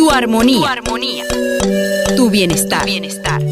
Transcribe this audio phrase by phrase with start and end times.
[0.00, 0.56] Tu armonía.
[0.56, 1.24] Tu armonía.
[2.16, 2.86] Tu bienestar.
[2.86, 3.42] bienestar.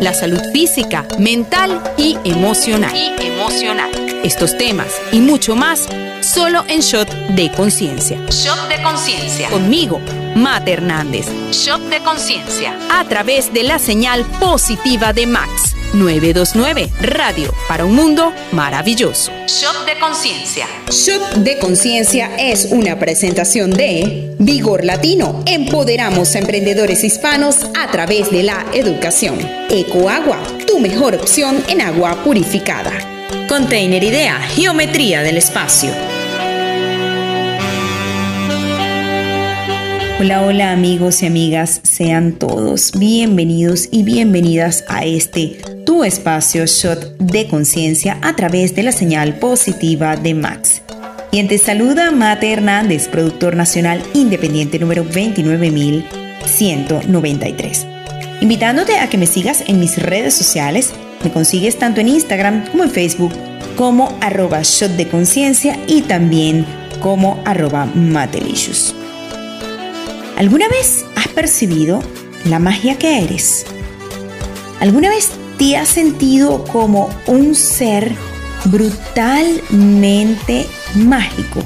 [0.00, 2.94] La salud física, mental y emocional.
[2.94, 3.90] Y emocional.
[4.22, 5.88] Estos temas y mucho más
[6.20, 8.18] solo en Shot de Conciencia.
[8.30, 9.50] Shot de Conciencia.
[9.50, 10.00] Conmigo,
[10.36, 11.26] Mate Hernández.
[11.50, 12.78] Shot de Conciencia.
[12.92, 19.32] A través de la señal positiva de Max 929 Radio para un mundo maravilloso.
[19.46, 20.66] Shot de Conciencia.
[20.90, 25.42] Shot de Conciencia es una presentación de Vigor Latino.
[25.46, 29.38] Empoderamos a emprendedores hispanos a través de la educación.
[29.68, 32.92] Ecoagua, tu mejor opción en agua purificada.
[33.48, 35.90] Container Idea, Geometría del Espacio.
[40.20, 45.56] Hola, hola amigos y amigas, sean todos bienvenidos y bienvenidas a este
[45.90, 50.82] tu espacio Shot de Conciencia a través de la señal positiva de Max.
[51.32, 57.86] Quien te saluda, Mate Hernández, productor nacional independiente número 29193.
[58.40, 60.92] Invitándote a que me sigas en mis redes sociales,
[61.24, 63.32] me consigues tanto en Instagram como en Facebook
[63.74, 66.64] como arroba shot de conciencia y también
[67.00, 68.94] como arroba matelicious.
[70.36, 72.00] ¿Alguna vez has percibido
[72.44, 73.66] la magia que eres?
[74.78, 78.16] ¿Alguna vez te has sentido como un ser
[78.64, 81.62] brutalmente mágico?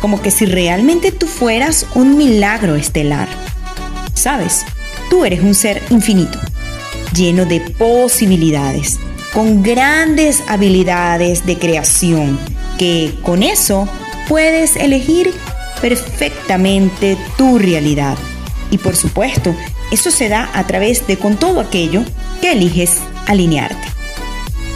[0.00, 3.28] Como que si realmente tú fueras un milagro estelar.
[4.14, 4.64] ¿Sabes?
[5.10, 6.38] Tú eres un ser infinito,
[7.16, 9.00] lleno de posibilidades,
[9.34, 12.38] con grandes habilidades de creación,
[12.78, 13.88] que con eso
[14.28, 15.34] puedes elegir
[15.80, 18.16] perfectamente tu realidad.
[18.70, 19.52] Y por supuesto,
[19.90, 22.04] eso se da a través de con todo aquello
[22.40, 23.88] que eliges alinearte.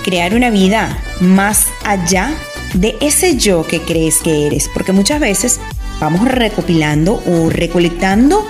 [0.05, 2.33] Crear una vida más allá
[2.75, 5.61] de ese yo que crees que eres, porque muchas veces
[5.99, 8.47] vamos recopilando o recolectando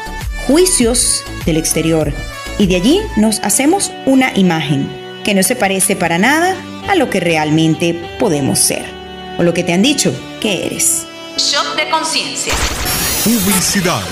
[0.46, 2.12] juicios del exterior
[2.58, 4.88] y de allí nos hacemos una imagen
[5.24, 6.54] que no se parece para nada
[6.88, 8.84] a lo que realmente podemos ser
[9.38, 11.06] o lo que te han dicho que eres.
[11.36, 12.52] Shop de conciencia.
[13.24, 14.02] Publicidad.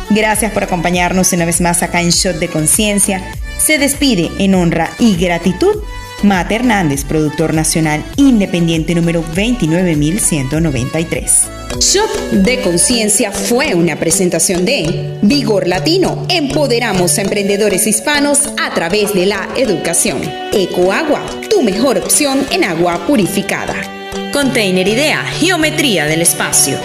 [0.10, 3.22] Gracias por acompañarnos una vez más acá en Shot de Conciencia.
[3.58, 5.76] Se despide en honra y gratitud
[6.24, 11.48] Mate Hernández, productor nacional independiente número 29193.
[11.80, 16.26] Shop de Conciencia fue una presentación de Vigor Latino.
[16.30, 20.22] Empoderamos a emprendedores hispanos a través de la educación.
[20.54, 23.76] Ecoagua, tu mejor opción en agua purificada.
[24.34, 26.80] Container Idea, Geometría del Espacio.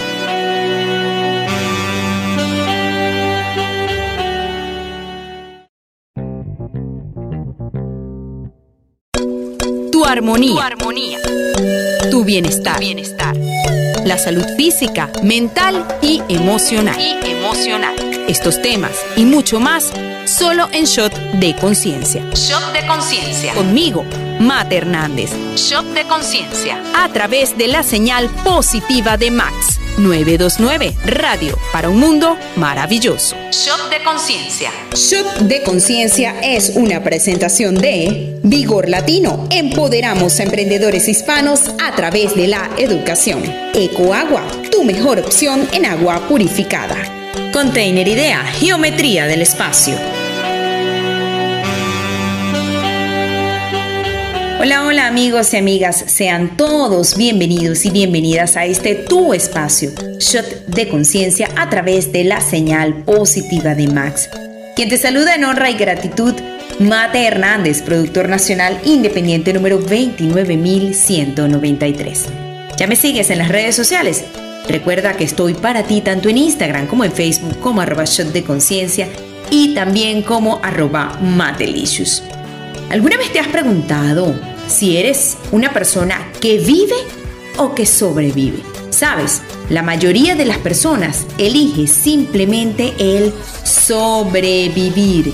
[10.12, 10.52] Armonía.
[10.52, 11.18] Tu armonía.
[12.10, 12.78] Tu bienestar.
[12.78, 13.34] bienestar.
[14.04, 17.00] la salud física, mental y emocional.
[17.00, 17.94] Y emocional.
[18.28, 19.92] Estos temas y mucho más
[20.26, 22.22] solo en Shot de Conciencia.
[22.34, 23.54] Shot de Conciencia.
[23.54, 24.04] Conmigo,
[24.40, 25.30] Mate Hernández.
[25.56, 26.82] Shot de Conciencia.
[26.94, 33.36] A través de la señal positiva de Max 929 Radio para un mundo maravilloso.
[33.50, 34.70] Shot de Conciencia.
[34.94, 39.46] Shot de Conciencia es una presentación de Vigor Latino.
[39.50, 43.42] Empoderamos a emprendedores hispanos a través de la educación.
[43.74, 46.96] Ecoagua, tu mejor opción en agua purificada.
[47.52, 49.94] Container Idea, Geometría del Espacio.
[54.64, 60.66] Hola, hola amigos y amigas, sean todos bienvenidos y bienvenidas a este tu espacio, Shot
[60.66, 64.30] de Conciencia a través de la señal positiva de Max.
[64.76, 66.34] Quien te saluda en honra y gratitud,
[66.78, 72.26] Mate Hernández, productor nacional independiente número 29193.
[72.76, 74.22] ¿Ya me sigues en las redes sociales?
[74.68, 78.44] Recuerda que estoy para ti tanto en Instagram como en Facebook como arroba Shot de
[78.44, 79.08] Conciencia
[79.50, 82.22] y también como arroba Matelicious.
[82.90, 86.96] ¿Alguna vez te has preguntado si eres una persona que vive
[87.58, 88.62] o que sobrevive.
[88.90, 93.32] Sabes, la mayoría de las personas elige simplemente el
[93.64, 95.32] sobrevivir.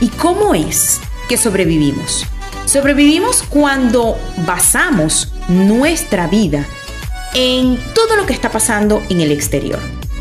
[0.00, 2.26] ¿Y cómo es que sobrevivimos?
[2.66, 4.16] Sobrevivimos cuando
[4.46, 6.66] basamos nuestra vida
[7.34, 9.80] en todo lo que está pasando en el exterior.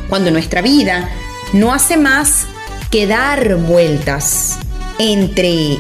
[0.10, 1.10] Cuando nuestra vida
[1.54, 2.46] no hace más
[2.90, 4.58] que dar vueltas
[4.98, 5.78] entre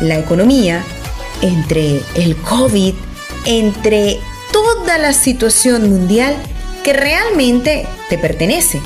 [0.00, 0.84] la economía,
[1.42, 2.94] entre el COVID,
[3.44, 4.18] entre
[4.52, 6.36] toda la situación mundial
[6.82, 8.80] que realmente te pertenece.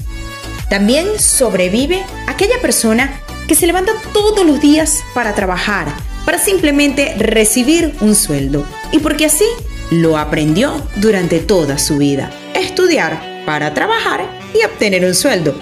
[0.69, 5.87] También sobrevive aquella persona que se levanta todos los días para trabajar,
[6.25, 8.65] para simplemente recibir un sueldo.
[8.91, 9.45] Y porque así
[9.91, 12.31] lo aprendió durante toda su vida.
[12.55, 15.57] Estudiar para trabajar y obtener un sueldo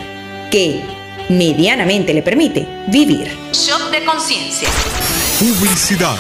[0.51, 0.83] que
[1.29, 3.29] medianamente le permite vivir.
[3.53, 4.69] Shock de conciencia.
[5.39, 6.17] Publicidad.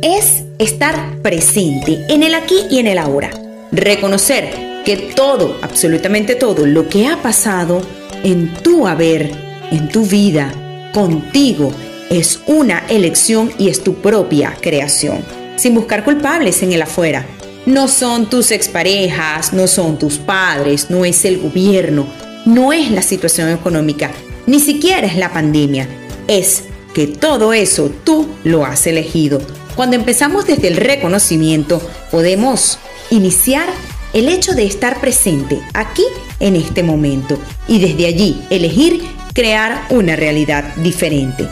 [0.00, 3.30] es estar presente en el aquí y en el ahora.
[3.72, 7.82] Reconocer que todo, absolutamente todo lo que ha pasado
[8.22, 9.30] en tu haber,
[9.70, 11.72] en tu vida, contigo,
[12.10, 15.24] es una elección y es tu propia creación.
[15.56, 17.26] Sin buscar culpables en el afuera.
[17.66, 22.06] No son tus exparejas, no son tus padres, no es el gobierno,
[22.44, 24.10] no es la situación económica,
[24.46, 25.88] ni siquiera es la pandemia.
[26.28, 29.40] Es que todo eso tú lo has elegido
[29.76, 32.78] cuando empezamos desde el reconocimiento, podemos
[33.10, 33.68] iniciar
[34.12, 36.04] el hecho de estar presente aquí
[36.40, 39.02] en este momento y desde allí elegir
[39.34, 41.48] crear una realidad diferente.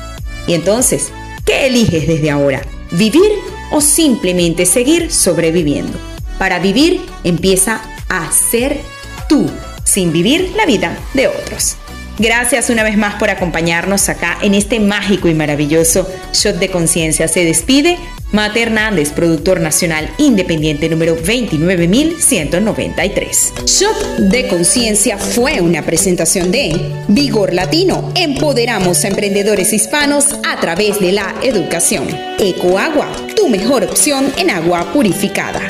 [0.47, 1.09] Y entonces,
[1.45, 2.63] ¿qué eliges desde ahora?
[2.93, 3.31] ¿Vivir
[3.71, 5.99] o simplemente seguir sobreviviendo?
[6.39, 8.81] Para vivir empieza a ser
[9.29, 9.51] tú,
[9.85, 11.77] sin vivir la vida de otros.
[12.19, 17.29] Gracias una vez más por acompañarnos acá en este mágico y maravilloso Shot de Conciencia.
[17.29, 17.99] Se despide
[18.33, 23.53] Mate Hernández, productor nacional independiente número 29193.
[23.67, 26.75] Shot de Conciencia fue una presentación de
[27.09, 28.11] Vigor Latino.
[28.15, 32.09] Empoderamos a emprendedores hispanos a través de la educación.
[32.39, 35.61] Ecoagua, tu mejor opción en agua purificada.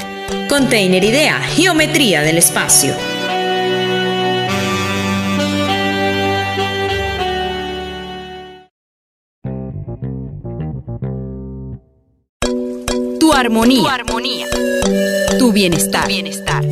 [0.48, 2.94] Container Idea, Geometría del Espacio.
[13.42, 13.82] Armonía.
[13.82, 14.46] Tu armonía.
[15.38, 16.06] Tu bienestar.
[16.06, 16.64] bienestar.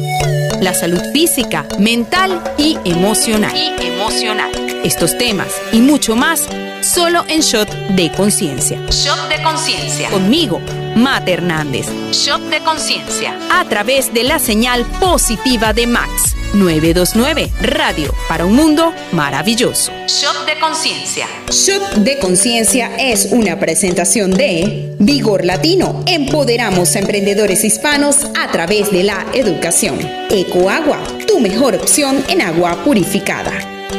[0.61, 3.57] La salud física, mental y emocional.
[3.57, 4.51] Y emocional.
[4.85, 6.47] Estos temas y mucho más
[6.83, 8.79] solo en Shot de Conciencia.
[8.89, 10.11] Shot de Conciencia.
[10.11, 10.61] Conmigo,
[10.95, 11.87] Mate Hernández.
[12.13, 13.37] Shot de conciencia.
[13.51, 16.37] A través de la señal positiva de Max.
[16.53, 19.93] 929 Radio para un mundo maravilloso.
[20.07, 21.27] Shot de conciencia.
[21.51, 26.03] Shot de conciencia es una presentación de Vigor Latino.
[26.07, 29.99] Empoderamos a emprendedores hispanos a través de la educación.
[30.31, 33.53] Ecoagua, tu mejor opción en agua purificada.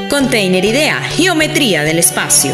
[0.10, 2.52] Container Idea, Geometría del Espacio.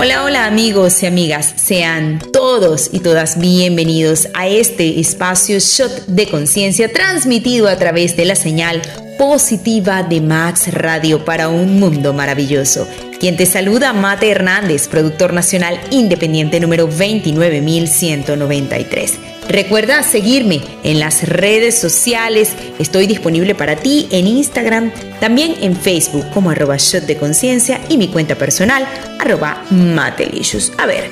[0.00, 6.28] Hola, hola amigos y amigas, sean todos y todas bienvenidos a este espacio Shot de
[6.28, 8.82] Conciencia transmitido a través de la señal
[9.18, 12.86] positiva de Max Radio para un mundo maravilloso.
[13.24, 19.14] Quien te saluda, Mate Hernández, productor nacional independiente número 29193.
[19.48, 22.52] Recuerda seguirme en las redes sociales.
[22.78, 27.96] Estoy disponible para ti en Instagram, también en Facebook como arroba shot de conciencia y
[27.96, 28.86] mi cuenta personal
[29.18, 30.72] arroba matelicious.
[30.76, 31.08] A ver,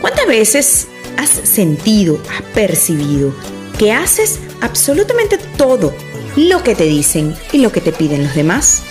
[0.00, 3.34] ¿cuántas veces has sentido, has percibido
[3.76, 5.92] que haces absolutamente todo
[6.36, 8.84] lo que te dicen y lo que te piden los demás?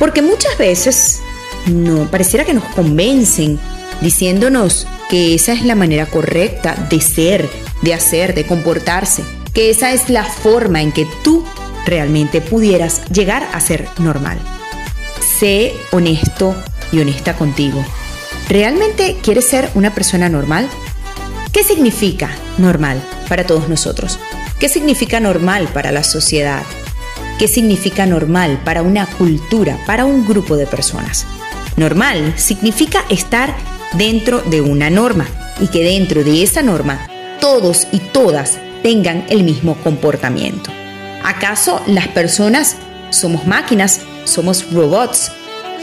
[0.00, 1.20] Porque muchas veces
[1.66, 3.58] no pareciera que nos convencen
[4.00, 7.48] diciéndonos que esa es la manera correcta de ser,
[7.82, 9.22] de hacer, de comportarse,
[9.52, 11.44] que esa es la forma en que tú
[11.86, 14.38] realmente pudieras llegar a ser normal.
[15.38, 16.54] Sé honesto
[16.92, 17.84] y honesta contigo.
[18.48, 20.68] ¿Realmente quieres ser una persona normal?
[21.52, 24.18] ¿Qué significa normal para todos nosotros?
[24.58, 26.62] ¿Qué significa normal para la sociedad?
[27.38, 31.26] ¿Qué significa normal para una cultura, para un grupo de personas?
[31.78, 33.54] Normal significa estar
[33.92, 35.28] dentro de una norma
[35.60, 37.06] y que dentro de esa norma
[37.40, 40.72] todos y todas tengan el mismo comportamiento.
[41.22, 42.76] ¿Acaso las personas
[43.10, 45.30] somos máquinas, somos robots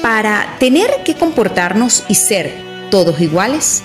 [0.01, 2.53] para tener que comportarnos y ser
[2.91, 3.81] todos iguales?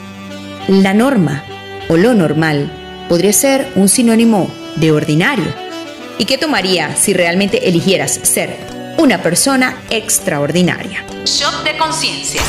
[0.67, 1.45] La norma
[1.89, 2.73] o lo normal
[3.09, 5.53] podría ser un sinónimo de ordinario.
[6.19, 8.57] ¿Y qué tomaría si realmente eligieras ser
[8.99, 11.05] una persona extraordinaria?
[11.25, 12.41] Shot de conciencia.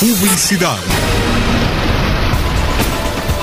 [0.00, 0.78] Publicidad.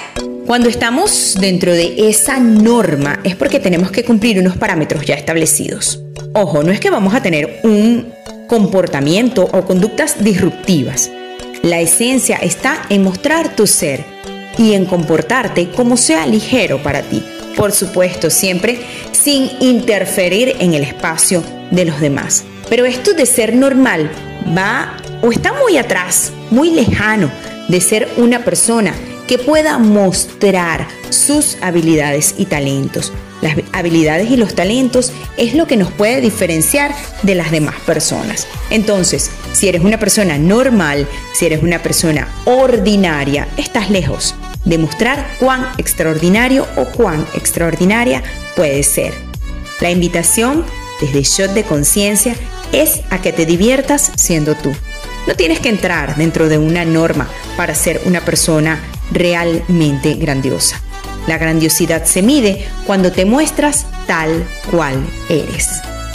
[0.47, 6.01] Cuando estamos dentro de esa norma es porque tenemos que cumplir unos parámetros ya establecidos.
[6.33, 8.11] Ojo, no es que vamos a tener un
[8.47, 11.11] comportamiento o conductas disruptivas.
[11.61, 14.03] La esencia está en mostrar tu ser
[14.57, 17.23] y en comportarte como sea ligero para ti.
[17.55, 18.79] Por supuesto, siempre
[19.11, 22.43] sin interferir en el espacio de los demás.
[22.69, 24.09] Pero esto de ser normal
[24.57, 27.29] va o está muy atrás, muy lejano
[27.67, 28.93] de ser una persona
[29.27, 33.11] que pueda mostrar sus habilidades y talentos.
[33.41, 36.93] Las habilidades y los talentos es lo que nos puede diferenciar
[37.23, 38.47] de las demás personas.
[38.69, 44.33] Entonces, si eres una persona normal, si eres una persona ordinaria, estás lejos
[44.65, 48.23] de mostrar cuán extraordinario o cuán extraordinaria
[48.55, 49.13] puedes ser.
[49.81, 50.63] La invitación
[51.01, 52.35] desde Shot de Conciencia
[52.71, 54.73] es a que te diviertas siendo tú.
[55.27, 58.79] No tienes que entrar dentro de una norma para ser una persona
[59.11, 60.81] realmente grandiosa.
[61.27, 64.95] La grandiosidad se mide cuando te muestras tal cual
[65.29, 65.69] eres.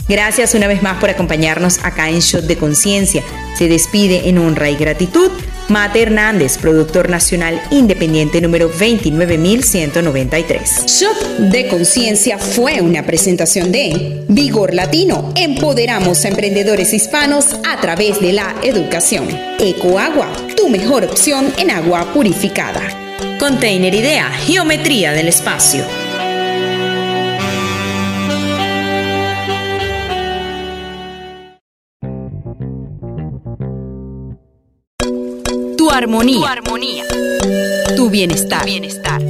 [0.09, 3.23] Gracias una vez más por acompañarnos acá en Shot de Conciencia.
[3.57, 5.31] Se despide en honra y gratitud
[5.69, 10.87] Mate Hernández, productor nacional independiente número 29193.
[10.87, 15.31] Shot de Conciencia fue una presentación de Vigor Latino.
[15.37, 19.29] Empoderamos a emprendedores hispanos a través de la educación.
[19.59, 22.81] Ecoagua, tu mejor opción en agua purificada.
[23.39, 25.85] Container Idea, Geometría del Espacio.
[35.99, 36.39] Armonía.
[36.39, 37.05] Tu armonía.
[37.97, 38.65] Tu bienestar.
[38.65, 39.21] bienestar.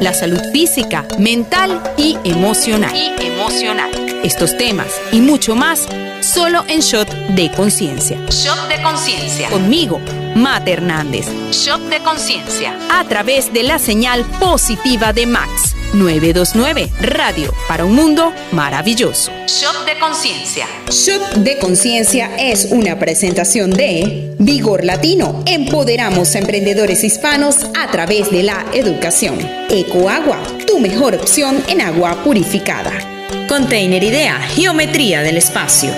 [0.00, 2.94] La salud física, mental y emocional.
[2.96, 3.90] Y emocional.
[4.24, 5.86] Estos temas y mucho más
[6.20, 8.18] solo en Shot de Conciencia.
[8.30, 9.50] Shot de Conciencia.
[9.50, 10.00] Conmigo,
[10.34, 11.26] Mate Hernández.
[11.52, 12.74] Shot de Conciencia.
[12.90, 19.30] A través de la señal positiva de Max 929 Radio para un mundo maravilloso.
[19.46, 20.66] Shot de Conciencia.
[20.90, 25.42] Shot de Conciencia es una presentación de Vigor Latino.
[25.46, 29.38] Empoderamos a emprendedores hispanos a través de la educación.
[29.70, 32.92] Ecoagua, tu mejor opción en agua purificada.
[33.48, 35.90] Container Idea, Geometría del Espacio.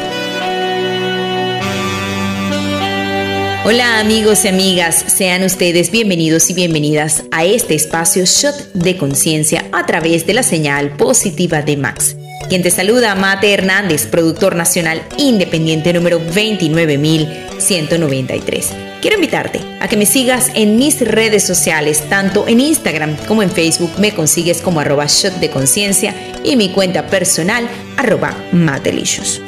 [3.62, 9.66] Hola amigos y amigas, sean ustedes bienvenidos y bienvenidas a este espacio Shot de Conciencia
[9.72, 12.16] a través de la señal positiva de Max.
[12.48, 18.68] Quien te saluda, Mate Hernández, productor nacional independiente número 29193.
[19.02, 23.50] Quiero invitarte a que me sigas en mis redes sociales, tanto en Instagram como en
[23.50, 23.92] Facebook.
[23.98, 29.42] Me consigues como arroba shot de conciencia y mi cuenta personal arroba matelicious.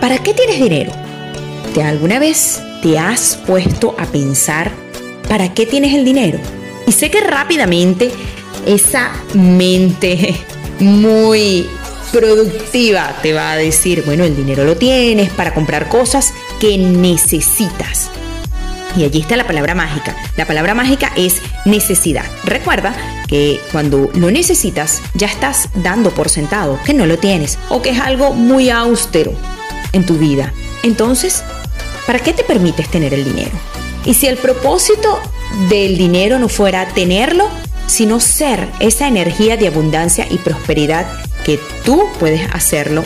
[0.00, 0.90] ¿Para qué tienes dinero?
[1.74, 4.70] ¿Te alguna vez te has puesto a pensar
[5.28, 6.38] para qué tienes el dinero?
[6.86, 8.12] Y sé que rápidamente
[8.64, 10.36] esa mente
[10.78, 11.68] muy
[12.12, 18.08] productiva te va a decir, bueno, el dinero lo tienes para comprar cosas que necesitas.
[18.96, 20.14] Y allí está la palabra mágica.
[20.36, 22.26] La palabra mágica es necesidad.
[22.44, 22.94] Recuerda
[23.26, 27.90] que cuando lo necesitas ya estás dando por sentado que no lo tienes o que
[27.90, 29.32] es algo muy austero
[29.90, 30.52] en tu vida.
[30.84, 31.42] Entonces,
[32.06, 33.52] ¿para qué te permites tener el dinero?
[34.04, 35.20] Y si el propósito
[35.68, 37.48] del dinero no fuera tenerlo,
[37.86, 41.06] sino ser esa energía de abundancia y prosperidad
[41.44, 43.04] que tú puedes hacerlo,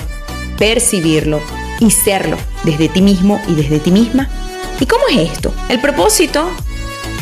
[0.58, 1.40] percibirlo
[1.80, 4.28] y serlo desde ti mismo y desde ti misma.
[4.78, 5.52] ¿Y cómo es esto?
[5.68, 6.50] El propósito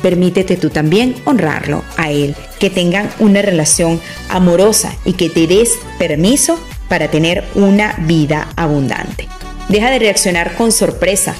[0.01, 5.77] permítete tú también honrarlo a Él, que tengan una relación amorosa y que te des
[5.99, 9.27] permiso para tener una vida abundante.
[9.69, 11.35] Deja de reaccionar con sorpresa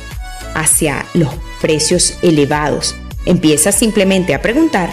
[0.56, 2.96] hacia los precios elevados.
[3.26, 4.91] Empieza simplemente a preguntar,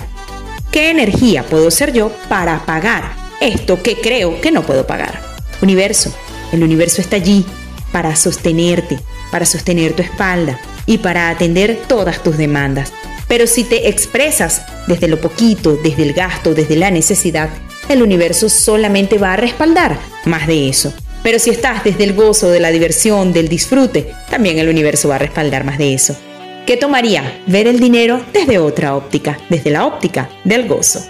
[0.71, 5.21] ¿qué energía puedo ser yo para pagar esto que creo que no puedo pagar?
[5.63, 6.13] Universo,
[6.53, 7.45] el universo está allí
[7.93, 8.99] para sostenerte,
[9.31, 12.93] para sostener tu espalda y para atender todas tus demandas.
[13.29, 17.51] Pero si te expresas desde lo poquito, desde el gasto, desde la necesidad,
[17.89, 20.93] el universo solamente va a respaldar más de eso.
[21.23, 25.17] Pero si estás desde el gozo, de la diversión, del disfrute, también el universo va
[25.17, 26.17] a respaldar más de eso.
[26.67, 31.03] ¿Qué tomaría ver el dinero desde otra óptica, desde la óptica del gozo?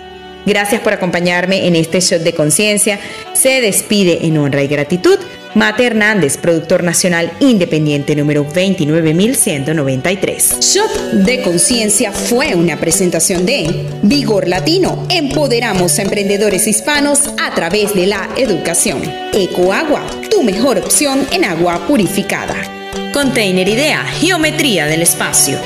[0.49, 2.99] Gracias por acompañarme en este shot de conciencia.
[3.35, 5.19] Se despide en honra y gratitud.
[5.55, 10.61] Mate Hernández, productor nacional independiente número 29193.
[10.61, 15.07] Shot de Conciencia fue una presentación de Vigor Latino.
[15.11, 19.03] Empoderamos a emprendedores hispanos a través de la educación.
[19.35, 22.57] Ecoagua, tu mejor opción en agua purificada.
[23.13, 25.59] Container Idea, Geometría del Espacio.